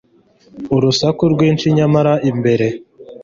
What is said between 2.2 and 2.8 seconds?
imbere